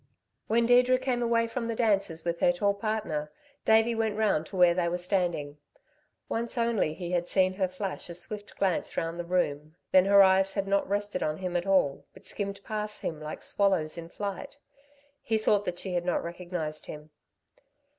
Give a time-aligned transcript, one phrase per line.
[0.47, 3.31] When Deirdre came away from the dancers with her tall partner,
[3.65, 5.59] Davey went round to where they were standing.
[6.27, 10.23] Once only he had seen her flash a swift glance round the room, then her
[10.23, 14.09] eyes had not rested on him at all, but skimmed past him like swallows in
[14.09, 14.57] flight.
[15.21, 17.11] He thought that she had not recognised him.